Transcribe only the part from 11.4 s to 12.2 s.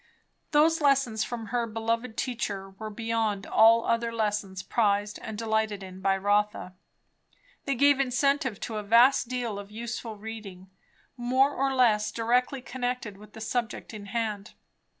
or less